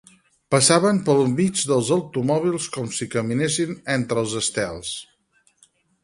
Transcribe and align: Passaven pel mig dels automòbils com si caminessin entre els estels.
Passaven 0.53 1.01
pel 1.09 1.19
mig 1.33 1.59
dels 1.71 1.91
automòbils 1.95 2.65
com 2.77 2.89
si 2.99 3.07
caminessin 3.15 3.75
entre 3.97 4.23
els 4.23 4.33
estels. 4.41 4.95